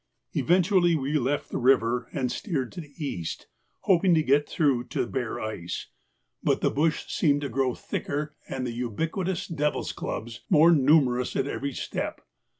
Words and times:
Eventually 0.33 0.95
we 0.95 1.19
left 1.19 1.51
the 1.51 1.59
river 1.59 2.09
and 2.11 2.31
steered 2.31 2.71
to 2.71 2.81
the 2.81 2.91
east, 2.97 3.45
hoping 3.81 4.15
to 4.15 4.23
get 4.23 4.49
through 4.49 4.85
to 4.85 5.05
bare 5.05 5.39
ice, 5.39 5.89
but 6.41 6.61
the 6.61 6.71
bush 6.71 7.03
seemed 7.07 7.41
to 7.41 7.49
grow 7.49 7.75
thicker 7.75 8.35
and 8.49 8.65
the 8.65 8.73
ubiquitous 8.73 9.45
devil's 9.45 9.91
clubs 9.91 10.41
more 10.49 10.71
numerous 10.71 11.35
at 11.35 11.45
every 11.45 11.73
step. 11.73 12.21